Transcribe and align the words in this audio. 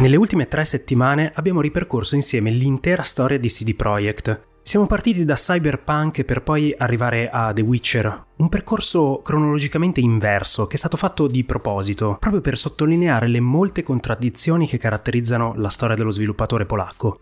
Nelle 0.00 0.14
ultime 0.14 0.46
tre 0.46 0.64
settimane 0.64 1.32
abbiamo 1.34 1.60
ripercorso 1.60 2.14
insieme 2.14 2.52
l'intera 2.52 3.02
storia 3.02 3.36
di 3.36 3.48
CD 3.48 3.74
Projekt. 3.74 4.46
Siamo 4.62 4.86
partiti 4.86 5.24
da 5.24 5.34
Cyberpunk 5.34 6.22
per 6.22 6.44
poi 6.44 6.72
arrivare 6.78 7.28
a 7.28 7.52
The 7.52 7.62
Witcher, 7.62 8.26
un 8.36 8.48
percorso 8.48 9.22
cronologicamente 9.24 9.98
inverso 9.98 10.68
che 10.68 10.76
è 10.76 10.78
stato 10.78 10.96
fatto 10.96 11.26
di 11.26 11.42
proposito, 11.42 12.16
proprio 12.20 12.40
per 12.40 12.56
sottolineare 12.56 13.26
le 13.26 13.40
molte 13.40 13.82
contraddizioni 13.82 14.68
che 14.68 14.78
caratterizzano 14.78 15.54
la 15.56 15.68
storia 15.68 15.96
dello 15.96 16.10
sviluppatore 16.10 16.64
polacco. 16.64 17.18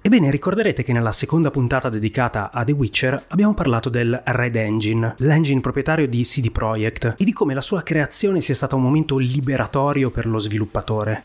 Ebbene, 0.00 0.30
ricorderete 0.30 0.82
che 0.82 0.94
nella 0.94 1.12
seconda 1.12 1.50
puntata 1.50 1.90
dedicata 1.90 2.50
a 2.50 2.64
The 2.64 2.72
Witcher 2.72 3.24
abbiamo 3.28 3.52
parlato 3.52 3.90
del 3.90 4.22
Red 4.24 4.56
Engine, 4.56 5.14
l'engine 5.18 5.60
proprietario 5.60 6.08
di 6.08 6.22
CD 6.22 6.50
Projekt, 6.50 7.16
e 7.18 7.24
di 7.24 7.34
come 7.34 7.52
la 7.52 7.60
sua 7.60 7.82
creazione 7.82 8.40
sia 8.40 8.54
stata 8.54 8.76
un 8.76 8.82
momento 8.82 9.18
liberatorio 9.18 10.10
per 10.10 10.24
lo 10.24 10.38
sviluppatore. 10.38 11.24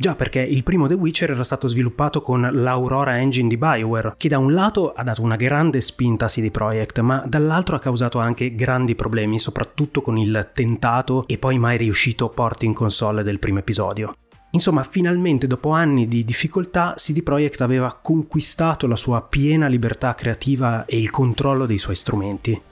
Già 0.00 0.14
perché 0.14 0.38
il 0.38 0.62
primo 0.62 0.86
The 0.86 0.94
Witcher 0.94 1.32
era 1.32 1.42
stato 1.42 1.66
sviluppato 1.66 2.22
con 2.22 2.48
l'Aurora 2.52 3.18
Engine 3.18 3.48
di 3.48 3.56
Bioware, 3.56 4.14
che 4.16 4.28
da 4.28 4.38
un 4.38 4.52
lato 4.52 4.92
ha 4.92 5.02
dato 5.02 5.22
una 5.22 5.34
grande 5.34 5.80
spinta 5.80 6.26
a 6.26 6.28
CD 6.28 6.52
Projekt, 6.52 7.00
ma 7.00 7.24
dall'altro 7.26 7.74
ha 7.74 7.80
causato 7.80 8.20
anche 8.20 8.54
grandi 8.54 8.94
problemi, 8.94 9.40
soprattutto 9.40 10.00
con 10.00 10.16
il 10.16 10.52
tentato 10.54 11.24
e 11.26 11.36
poi 11.36 11.58
mai 11.58 11.78
riuscito 11.78 12.28
port 12.28 12.62
in 12.62 12.74
console 12.74 13.24
del 13.24 13.40
primo 13.40 13.58
episodio. 13.58 14.14
Insomma, 14.52 14.84
finalmente 14.84 15.48
dopo 15.48 15.70
anni 15.70 16.06
di 16.06 16.24
difficoltà, 16.24 16.94
CD 16.94 17.24
Projekt 17.24 17.60
aveva 17.60 17.98
conquistato 18.00 18.86
la 18.86 18.94
sua 18.94 19.20
piena 19.22 19.66
libertà 19.66 20.14
creativa 20.14 20.84
e 20.84 20.96
il 20.96 21.10
controllo 21.10 21.66
dei 21.66 21.78
suoi 21.78 21.96
strumenti. 21.96 22.62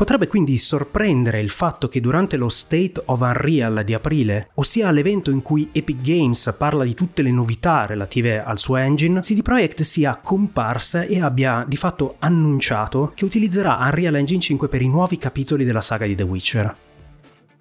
Potrebbe 0.00 0.28
quindi 0.28 0.56
sorprendere 0.56 1.40
il 1.40 1.50
fatto 1.50 1.86
che 1.86 2.00
durante 2.00 2.38
lo 2.38 2.48
State 2.48 3.02
of 3.04 3.20
Unreal 3.20 3.84
di 3.84 3.92
aprile, 3.92 4.48
ossia 4.54 4.90
l'evento 4.90 5.30
in 5.30 5.42
cui 5.42 5.68
Epic 5.72 6.00
Games 6.00 6.54
parla 6.56 6.84
di 6.84 6.94
tutte 6.94 7.20
le 7.20 7.30
novità 7.30 7.84
relative 7.84 8.42
al 8.42 8.56
suo 8.56 8.76
engine, 8.76 9.20
CD 9.20 9.42
Projekt 9.42 9.82
sia 9.82 10.18
comparsa 10.24 11.02
e 11.02 11.20
abbia 11.20 11.66
di 11.68 11.76
fatto 11.76 12.16
annunciato 12.18 13.12
che 13.14 13.26
utilizzerà 13.26 13.76
Unreal 13.78 14.16
Engine 14.16 14.40
5 14.40 14.68
per 14.68 14.80
i 14.80 14.88
nuovi 14.88 15.18
capitoli 15.18 15.66
della 15.66 15.82
saga 15.82 16.06
di 16.06 16.14
The 16.14 16.22
Witcher. 16.22 16.74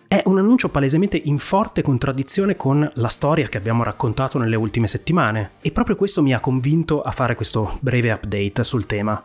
È 0.07 0.21
un 0.23 0.37
annuncio 0.37 0.69
palesemente 0.69 1.21
in 1.21 1.39
forte 1.39 1.81
contraddizione 1.81 2.55
con 2.55 2.89
la 2.93 3.09
storia 3.09 3.49
che 3.49 3.57
abbiamo 3.57 3.83
raccontato 3.83 4.37
nelle 4.37 4.55
ultime 4.55 4.87
settimane, 4.87 5.51
e 5.59 5.73
proprio 5.73 5.97
questo 5.97 6.21
mi 6.21 6.33
ha 6.33 6.39
convinto 6.39 7.01
a 7.01 7.11
fare 7.11 7.35
questo 7.35 7.77
breve 7.81 8.11
update 8.11 8.63
sul 8.63 8.85
tema. 8.85 9.21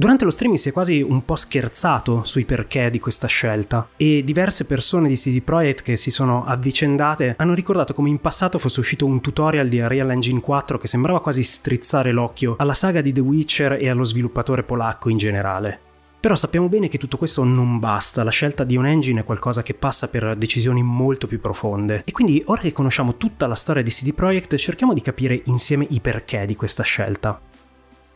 Durante 0.00 0.24
lo 0.24 0.30
streaming 0.30 0.58
si 0.58 0.70
è 0.70 0.72
quasi 0.72 1.02
un 1.02 1.26
po' 1.26 1.36
scherzato 1.36 2.24
sui 2.24 2.46
perché 2.46 2.88
di 2.88 2.98
questa 2.98 3.26
scelta 3.26 3.86
e 3.98 4.24
diverse 4.24 4.64
persone 4.64 5.08
di 5.08 5.14
CD 5.14 5.42
Projekt 5.42 5.82
che 5.82 5.98
si 5.98 6.10
sono 6.10 6.46
avvicendate 6.46 7.34
hanno 7.36 7.52
ricordato 7.52 7.92
come 7.92 8.08
in 8.08 8.18
passato 8.18 8.58
fosse 8.58 8.80
uscito 8.80 9.04
un 9.04 9.20
tutorial 9.20 9.68
di 9.68 9.78
Unreal 9.78 10.10
Engine 10.10 10.40
4 10.40 10.78
che 10.78 10.86
sembrava 10.86 11.20
quasi 11.20 11.42
strizzare 11.42 12.12
l'occhio 12.12 12.54
alla 12.56 12.72
saga 12.72 13.02
di 13.02 13.12
The 13.12 13.20
Witcher 13.20 13.72
e 13.72 13.90
allo 13.90 14.04
sviluppatore 14.04 14.62
polacco 14.62 15.10
in 15.10 15.18
generale. 15.18 15.78
Però 16.18 16.34
sappiamo 16.34 16.68
bene 16.68 16.88
che 16.88 16.96
tutto 16.96 17.18
questo 17.18 17.44
non 17.44 17.78
basta, 17.78 18.24
la 18.24 18.30
scelta 18.30 18.64
di 18.64 18.78
un 18.78 18.86
engine 18.86 19.20
è 19.20 19.24
qualcosa 19.24 19.62
che 19.62 19.74
passa 19.74 20.08
per 20.08 20.34
decisioni 20.34 20.82
molto 20.82 21.26
più 21.26 21.40
profonde. 21.40 22.04
E 22.06 22.12
quindi 22.12 22.42
ora 22.46 22.62
che 22.62 22.72
conosciamo 22.72 23.16
tutta 23.16 23.46
la 23.46 23.54
storia 23.54 23.82
di 23.82 23.90
CD 23.90 24.14
Projekt 24.14 24.56
cerchiamo 24.56 24.94
di 24.94 25.02
capire 25.02 25.42
insieme 25.44 25.86
i 25.90 26.00
perché 26.00 26.46
di 26.46 26.56
questa 26.56 26.84
scelta. 26.84 27.38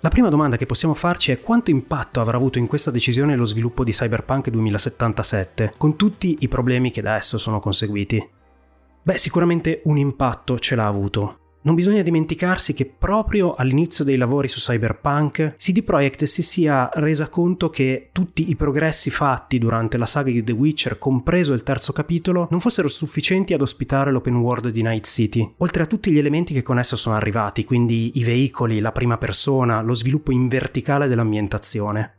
La 0.05 0.11
prima 0.11 0.29
domanda 0.29 0.59
che 0.59 0.67
possiamo 0.67 0.93
farci 0.93 1.33
è 1.33 1.41
quanto 1.41 1.71
impatto 1.71 2.21
avrà 2.21 2.37
avuto 2.37 2.59
in 2.59 2.67
questa 2.67 2.91
decisione 2.91 3.37
lo 3.37 3.47
sviluppo 3.47 3.85
di 3.85 3.93
Cyberpunk 3.93 4.51
2077, 4.51 5.73
con 5.79 5.97
tutti 5.97 6.37
i 6.41 6.49
problemi 6.49 6.91
che 6.91 7.01
da 7.01 7.15
esso 7.15 7.39
sono 7.39 7.59
conseguiti. 7.59 8.23
Beh, 9.03 9.17
sicuramente 9.17 9.81
un 9.85 9.97
impatto 9.97 10.59
ce 10.59 10.75
l'ha 10.75 10.87
avuto. 10.87 11.44
Non 11.65 11.75
bisogna 11.75 12.03
dimenticarsi 12.03 12.75
che 12.75 12.85
proprio 12.85 13.55
all'inizio 13.55 14.05
dei 14.05 14.19
lavori 14.19 14.49
su 14.49 14.59
Cyberpunk, 14.59 15.55
CD 15.57 15.83
Projekt 15.83 16.25
si 16.25 16.43
sia 16.43 16.91
resa 16.93 17.31
conto 17.31 17.71
che 17.71 18.11
tutti 18.13 18.51
i 18.51 18.55
progressi 18.55 19.09
fatti 19.09 19.59
durante 19.59 19.97
la 19.97 20.05
saga 20.05 20.31
di 20.31 20.45
The 20.45 20.53
Witcher, 20.53 20.99
compreso 20.99 21.55
il 21.55 21.63
terzo 21.63 21.95
capitolo, 21.95 22.49
non 22.51 22.61
fossero 22.61 22.87
sufficienti 22.89 23.55
ad 23.55 23.63
ospitare 23.63 24.11
l'open 24.11 24.37
world 24.37 24.69
di 24.69 24.83
Night 24.83 25.07
City, 25.07 25.55
oltre 25.57 25.85
a 25.85 25.87
tutti 25.87 26.11
gli 26.11 26.19
elementi 26.19 26.53
che 26.53 26.61
con 26.61 26.79
esso 26.79 26.97
sono 26.97 27.17
arrivati, 27.17 27.65
quindi 27.65 28.19
i 28.19 28.25
veicoli, 28.25 28.81
la 28.81 28.93
prima 28.93 29.17
persona, 29.17 29.81
lo 29.81 29.95
sviluppo 29.95 30.33
in 30.33 30.49
verticale 30.49 31.09
dell'ambientazione. 31.09 32.17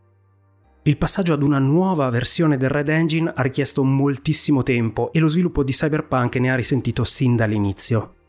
Il 0.81 0.97
passaggio 0.97 1.33
ad 1.33 1.44
una 1.44 1.59
nuova 1.59 2.09
versione 2.09 2.57
del 2.57 2.69
Red 2.69 2.89
Engine 2.89 3.31
ha 3.35 3.44
richiesto 3.44 3.83
moltissimo 3.83 4.63
tempo 4.63 5.12
e 5.12 5.19
lo 5.19 5.27
sviluppo 5.27 5.63
di 5.63 5.72
Cyberpunk 5.72 6.38
ne 6.38 6.51
ha 6.51 6.56
risentito 6.56 7.03
sin 7.03 7.35
dall'inizio. 7.35 8.25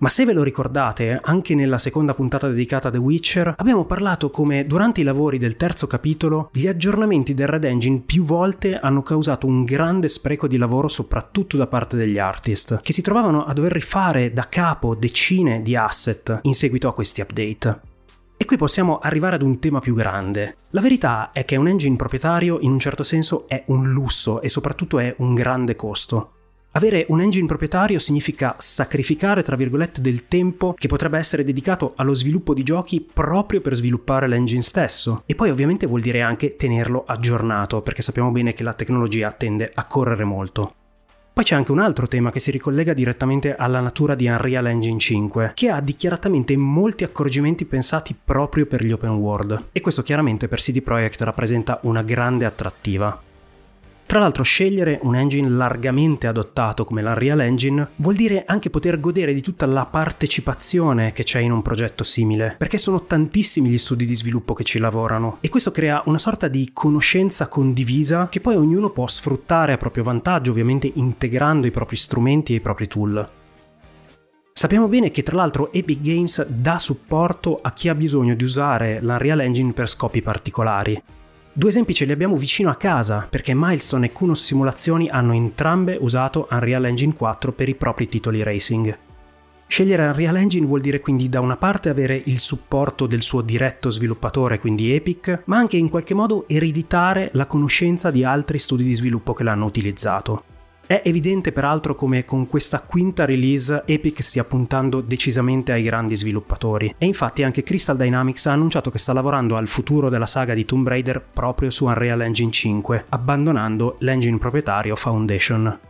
Ma 0.00 0.08
se 0.08 0.24
ve 0.24 0.32
lo 0.32 0.42
ricordate, 0.42 1.20
anche 1.22 1.54
nella 1.54 1.76
seconda 1.76 2.14
puntata 2.14 2.48
dedicata 2.48 2.88
a 2.88 2.90
The 2.90 2.96
Witcher, 2.96 3.52
abbiamo 3.58 3.84
parlato 3.84 4.30
come 4.30 4.64
durante 4.64 5.02
i 5.02 5.04
lavori 5.04 5.36
del 5.36 5.56
terzo 5.56 5.86
capitolo 5.86 6.48
gli 6.54 6.66
aggiornamenti 6.66 7.34
del 7.34 7.48
Red 7.48 7.64
Engine 7.64 8.00
più 8.06 8.24
volte 8.24 8.78
hanno 8.78 9.02
causato 9.02 9.46
un 9.46 9.62
grande 9.64 10.08
spreco 10.08 10.46
di 10.46 10.56
lavoro 10.56 10.88
soprattutto 10.88 11.58
da 11.58 11.66
parte 11.66 11.98
degli 11.98 12.18
artist, 12.18 12.80
che 12.80 12.94
si 12.94 13.02
trovavano 13.02 13.44
a 13.44 13.52
dover 13.52 13.72
rifare 13.72 14.32
da 14.32 14.48
capo 14.48 14.94
decine 14.94 15.60
di 15.60 15.76
asset 15.76 16.38
in 16.42 16.54
seguito 16.54 16.88
a 16.88 16.94
questi 16.94 17.20
update. 17.20 17.80
E 18.38 18.46
qui 18.46 18.56
possiamo 18.56 19.00
arrivare 19.00 19.34
ad 19.34 19.42
un 19.42 19.58
tema 19.58 19.80
più 19.80 19.94
grande. 19.94 20.56
La 20.70 20.80
verità 20.80 21.30
è 21.30 21.44
che 21.44 21.56
un 21.56 21.68
engine 21.68 21.96
proprietario 21.96 22.58
in 22.60 22.70
un 22.70 22.78
certo 22.78 23.02
senso 23.02 23.46
è 23.46 23.64
un 23.66 23.90
lusso 23.90 24.40
e 24.40 24.48
soprattutto 24.48 24.98
è 24.98 25.14
un 25.18 25.34
grande 25.34 25.76
costo. 25.76 26.36
Avere 26.72 27.04
un 27.08 27.20
engine 27.20 27.46
proprietario 27.46 27.98
significa 27.98 28.54
sacrificare, 28.58 29.42
tra 29.42 29.56
virgolette, 29.56 30.00
del 30.00 30.28
tempo 30.28 30.72
che 30.78 30.86
potrebbe 30.86 31.18
essere 31.18 31.42
dedicato 31.42 31.94
allo 31.96 32.14
sviluppo 32.14 32.54
di 32.54 32.62
giochi 32.62 33.00
proprio 33.00 33.60
per 33.60 33.74
sviluppare 33.74 34.28
l'engine 34.28 34.62
stesso. 34.62 35.24
E 35.26 35.34
poi 35.34 35.50
ovviamente 35.50 35.86
vuol 35.86 36.00
dire 36.00 36.22
anche 36.22 36.54
tenerlo 36.54 37.02
aggiornato, 37.04 37.80
perché 37.82 38.02
sappiamo 38.02 38.30
bene 38.30 38.52
che 38.52 38.62
la 38.62 38.72
tecnologia 38.72 39.32
tende 39.32 39.68
a 39.74 39.84
correre 39.86 40.22
molto. 40.22 40.74
Poi 41.32 41.44
c'è 41.44 41.56
anche 41.56 41.72
un 41.72 41.80
altro 41.80 42.06
tema 42.06 42.30
che 42.30 42.38
si 42.38 42.52
ricollega 42.52 42.92
direttamente 42.92 43.56
alla 43.56 43.80
natura 43.80 44.14
di 44.14 44.28
Unreal 44.28 44.66
Engine 44.68 44.98
5, 44.98 45.52
che 45.54 45.70
ha 45.70 45.80
dichiaratamente 45.80 46.56
molti 46.56 47.02
accorgimenti 47.02 47.64
pensati 47.64 48.14
proprio 48.22 48.66
per 48.66 48.84
gli 48.84 48.92
open 48.92 49.10
world. 49.10 49.70
E 49.72 49.80
questo 49.80 50.02
chiaramente 50.02 50.46
per 50.46 50.60
CD 50.60 50.82
Projekt 50.82 51.22
rappresenta 51.22 51.80
una 51.82 52.02
grande 52.02 52.44
attrattiva. 52.44 53.22
Tra 54.10 54.18
l'altro 54.18 54.42
scegliere 54.42 54.98
un 55.02 55.14
engine 55.14 55.48
largamente 55.48 56.26
adottato 56.26 56.84
come 56.84 57.00
l'Unreal 57.00 57.42
Engine 57.42 57.90
vuol 57.94 58.16
dire 58.16 58.42
anche 58.44 58.68
poter 58.68 58.98
godere 58.98 59.32
di 59.32 59.40
tutta 59.40 59.66
la 59.66 59.86
partecipazione 59.86 61.12
che 61.12 61.22
c'è 61.22 61.38
in 61.38 61.52
un 61.52 61.62
progetto 61.62 62.02
simile, 62.02 62.56
perché 62.58 62.76
sono 62.76 63.04
tantissimi 63.04 63.68
gli 63.68 63.78
studi 63.78 64.04
di 64.06 64.16
sviluppo 64.16 64.52
che 64.52 64.64
ci 64.64 64.80
lavorano 64.80 65.36
e 65.38 65.48
questo 65.48 65.70
crea 65.70 66.02
una 66.06 66.18
sorta 66.18 66.48
di 66.48 66.70
conoscenza 66.72 67.46
condivisa 67.46 68.26
che 68.28 68.40
poi 68.40 68.56
ognuno 68.56 68.90
può 68.90 69.06
sfruttare 69.06 69.74
a 69.74 69.78
proprio 69.78 70.02
vantaggio, 70.02 70.50
ovviamente 70.50 70.90
integrando 70.92 71.68
i 71.68 71.70
propri 71.70 71.94
strumenti 71.94 72.52
e 72.52 72.56
i 72.56 72.60
propri 72.60 72.88
tool. 72.88 73.30
Sappiamo 74.52 74.88
bene 74.88 75.12
che 75.12 75.22
tra 75.22 75.36
l'altro 75.36 75.72
Epic 75.72 76.00
Games 76.00 76.44
dà 76.48 76.80
supporto 76.80 77.60
a 77.62 77.72
chi 77.72 77.88
ha 77.88 77.94
bisogno 77.94 78.34
di 78.34 78.42
usare 78.42 78.98
l'Unreal 79.00 79.42
Engine 79.42 79.72
per 79.72 79.88
scopi 79.88 80.20
particolari, 80.20 81.00
Due 81.52 81.68
esempi 81.68 81.94
ce 81.94 82.04
li 82.04 82.12
abbiamo 82.12 82.36
vicino 82.36 82.70
a 82.70 82.76
casa 82.76 83.26
perché 83.28 83.54
Milestone 83.54 84.06
e 84.06 84.12
Kuno 84.12 84.36
Simulazioni 84.36 85.08
hanno 85.08 85.32
entrambe 85.32 85.98
usato 86.00 86.46
Unreal 86.48 86.84
Engine 86.84 87.12
4 87.12 87.50
per 87.50 87.68
i 87.68 87.74
propri 87.74 88.06
titoli 88.06 88.44
racing. 88.44 88.96
Scegliere 89.66 90.06
Unreal 90.06 90.36
Engine 90.36 90.64
vuol 90.64 90.80
dire 90.80 91.00
quindi 91.00 91.28
da 91.28 91.40
una 91.40 91.56
parte 91.56 91.88
avere 91.88 92.22
il 92.26 92.38
supporto 92.38 93.06
del 93.06 93.22
suo 93.22 93.40
diretto 93.40 93.90
sviluppatore, 93.90 94.60
quindi 94.60 94.92
Epic, 94.92 95.42
ma 95.46 95.58
anche 95.58 95.76
in 95.76 95.88
qualche 95.88 96.14
modo 96.14 96.46
ereditare 96.46 97.30
la 97.32 97.46
conoscenza 97.46 98.12
di 98.12 98.22
altri 98.22 98.60
studi 98.60 98.84
di 98.84 98.94
sviluppo 98.94 99.34
che 99.34 99.42
l'hanno 99.42 99.66
utilizzato. 99.66 100.44
È 100.90 101.02
evidente 101.04 101.52
peraltro 101.52 101.94
come 101.94 102.24
con 102.24 102.48
questa 102.48 102.80
quinta 102.80 103.24
release 103.24 103.84
Epic 103.86 104.24
stia 104.24 104.42
puntando 104.42 105.00
decisamente 105.00 105.70
ai 105.70 105.84
grandi 105.84 106.16
sviluppatori 106.16 106.96
e 106.98 107.06
infatti 107.06 107.44
anche 107.44 107.62
Crystal 107.62 107.96
Dynamics 107.96 108.46
ha 108.46 108.52
annunciato 108.54 108.90
che 108.90 108.98
sta 108.98 109.12
lavorando 109.12 109.54
al 109.54 109.68
futuro 109.68 110.08
della 110.08 110.26
saga 110.26 110.52
di 110.52 110.64
Tomb 110.64 110.88
Raider 110.88 111.22
proprio 111.32 111.70
su 111.70 111.84
Unreal 111.84 112.22
Engine 112.22 112.50
5, 112.50 113.04
abbandonando 113.10 113.98
l'engine 114.00 114.38
proprietario 114.38 114.96
Foundation. 114.96 115.89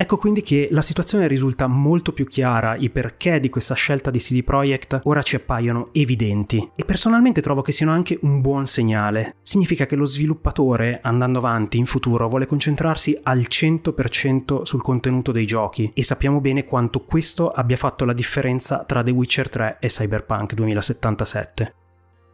Ecco 0.00 0.16
quindi 0.16 0.42
che 0.42 0.68
la 0.70 0.80
situazione 0.80 1.26
risulta 1.26 1.66
molto 1.66 2.12
più 2.12 2.24
chiara, 2.24 2.76
i 2.76 2.88
perché 2.88 3.40
di 3.40 3.48
questa 3.48 3.74
scelta 3.74 4.12
di 4.12 4.20
CD 4.20 4.44
Projekt 4.44 5.00
ora 5.02 5.22
ci 5.22 5.34
appaiono 5.34 5.88
evidenti 5.90 6.70
e 6.76 6.84
personalmente 6.84 7.42
trovo 7.42 7.62
che 7.62 7.72
siano 7.72 7.90
anche 7.90 8.16
un 8.22 8.40
buon 8.40 8.64
segnale. 8.66 9.34
Significa 9.42 9.86
che 9.86 9.96
lo 9.96 10.04
sviluppatore, 10.04 11.00
andando 11.02 11.38
avanti 11.38 11.78
in 11.78 11.86
futuro, 11.86 12.28
vuole 12.28 12.46
concentrarsi 12.46 13.18
al 13.24 13.40
100% 13.40 14.62
sul 14.62 14.82
contenuto 14.82 15.32
dei 15.32 15.46
giochi 15.46 15.90
e 15.92 16.04
sappiamo 16.04 16.40
bene 16.40 16.64
quanto 16.64 17.00
questo 17.00 17.50
abbia 17.50 17.76
fatto 17.76 18.04
la 18.04 18.12
differenza 18.12 18.84
tra 18.84 19.02
The 19.02 19.10
Witcher 19.10 19.48
3 19.48 19.78
e 19.80 19.88
Cyberpunk 19.88 20.54
2077. 20.54 21.74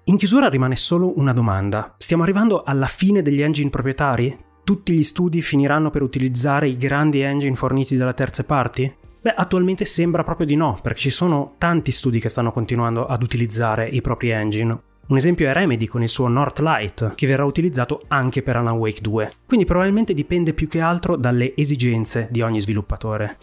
In 0.04 0.18
chiusura 0.18 0.50
rimane 0.50 0.76
solo 0.76 1.18
una 1.18 1.32
domanda. 1.32 1.94
Stiamo 1.96 2.24
arrivando 2.24 2.62
alla 2.62 2.84
fine 2.84 3.22
degli 3.22 3.40
engine 3.40 3.70
proprietari? 3.70 4.52
Tutti 4.64 4.94
gli 4.94 5.04
studi 5.04 5.42
finiranno 5.42 5.90
per 5.90 6.02
utilizzare 6.02 6.68
i 6.68 6.76
grandi 6.76 7.20
engine 7.20 7.54
forniti 7.54 7.96
dalle 7.96 8.14
terze 8.14 8.44
parti? 8.44 8.92
Beh, 9.20 9.34
attualmente 9.34 9.84
sembra 9.84 10.24
proprio 10.24 10.46
di 10.46 10.56
no, 10.56 10.78
perché 10.82 11.00
ci 11.00 11.10
sono 11.10 11.54
tanti 11.58 11.90
studi 11.90 12.18
che 12.18 12.28
stanno 12.28 12.50
continuando 12.50 13.04
ad 13.04 13.22
utilizzare 13.22 13.86
i 13.88 14.00
propri 14.00 14.30
engine. 14.30 14.78
Un 15.06 15.16
esempio 15.18 15.48
è 15.48 15.52
Remedy 15.52 15.86
con 15.86 16.02
il 16.02 16.08
suo 16.08 16.28
Northlight, 16.28 17.14
che 17.14 17.26
verrà 17.26 17.44
utilizzato 17.44 18.02
anche 18.08 18.42
per 18.42 18.56
Alan 18.56 18.76
Wake 18.76 19.02
2. 19.02 19.32
Quindi 19.46 19.66
probabilmente 19.66 20.14
dipende 20.14 20.54
più 20.54 20.66
che 20.66 20.80
altro 20.80 21.16
dalle 21.16 21.54
esigenze 21.56 22.28
di 22.30 22.40
ogni 22.40 22.60
sviluppatore. 22.60 23.36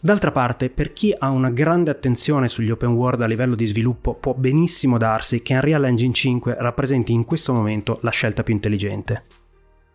D'altra 0.00 0.32
parte, 0.32 0.68
per 0.68 0.92
chi 0.92 1.14
ha 1.16 1.30
una 1.30 1.50
grande 1.50 1.90
attenzione 1.92 2.48
sugli 2.48 2.70
open 2.70 2.90
world 2.90 3.22
a 3.22 3.26
livello 3.26 3.54
di 3.54 3.66
sviluppo, 3.66 4.14
può 4.14 4.34
benissimo 4.34 4.98
darsi 4.98 5.42
che 5.42 5.54
Unreal 5.54 5.84
Engine 5.84 6.12
5 6.12 6.56
rappresenti 6.58 7.12
in 7.12 7.24
questo 7.24 7.52
momento 7.52 7.98
la 8.02 8.10
scelta 8.10 8.42
più 8.42 8.54
intelligente. 8.54 9.24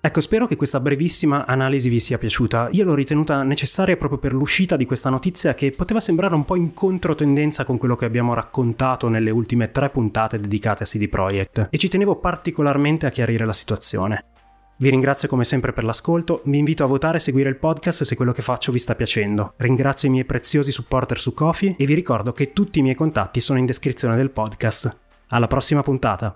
Ecco, 0.03 0.19
spero 0.19 0.47
che 0.47 0.55
questa 0.55 0.79
brevissima 0.79 1.45
analisi 1.45 1.87
vi 1.87 1.99
sia 1.99 2.17
piaciuta. 2.17 2.69
Io 2.71 2.83
l'ho 2.85 2.95
ritenuta 2.95 3.43
necessaria 3.43 3.95
proprio 3.97 4.17
per 4.17 4.33
l'uscita 4.33 4.75
di 4.75 4.85
questa 4.85 5.11
notizia 5.11 5.53
che 5.53 5.69
poteva 5.69 5.99
sembrare 5.99 6.33
un 6.33 6.43
po' 6.43 6.55
in 6.55 6.73
controtendenza 6.73 7.65
con 7.65 7.77
quello 7.77 7.95
che 7.95 8.05
abbiamo 8.05 8.33
raccontato 8.33 9.09
nelle 9.09 9.29
ultime 9.29 9.69
tre 9.69 9.91
puntate 9.91 10.39
dedicate 10.39 10.81
a 10.83 10.85
CD 10.87 11.07
Projekt 11.07 11.67
e 11.69 11.77
ci 11.77 11.87
tenevo 11.87 12.15
particolarmente 12.15 13.05
a 13.05 13.11
chiarire 13.11 13.45
la 13.45 13.53
situazione. 13.53 14.25
Vi 14.77 14.89
ringrazio 14.89 15.27
come 15.27 15.43
sempre 15.43 15.71
per 15.71 15.83
l'ascolto, 15.83 16.41
vi 16.45 16.57
invito 16.57 16.83
a 16.83 16.87
votare 16.87 17.17
e 17.17 17.19
seguire 17.19 17.49
il 17.49 17.57
podcast 17.57 18.01
se 18.01 18.15
quello 18.15 18.31
che 18.31 18.41
faccio 18.41 18.71
vi 18.71 18.79
sta 18.79 18.95
piacendo. 18.95 19.53
Ringrazio 19.57 20.07
i 20.07 20.11
miei 20.11 20.25
preziosi 20.25 20.71
supporter 20.71 21.19
su 21.19 21.35
Kofi 21.35 21.75
e 21.77 21.85
vi 21.85 21.93
ricordo 21.93 22.31
che 22.31 22.53
tutti 22.53 22.79
i 22.79 22.81
miei 22.81 22.95
contatti 22.95 23.39
sono 23.39 23.59
in 23.59 23.67
descrizione 23.67 24.15
del 24.15 24.31
podcast. 24.31 24.97
Alla 25.27 25.45
prossima 25.45 25.83
puntata! 25.83 26.35